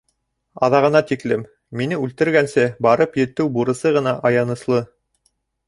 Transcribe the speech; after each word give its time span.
Аҙағына 0.67 1.01
тиклем, 1.11 1.43
мине 1.83 1.99
үлтергәнсе 2.07 2.65
барып 2.87 3.21
етеү 3.23 3.47
бурысы 3.61 3.95
ғына 4.01 4.17
аяныслы. 4.33 4.85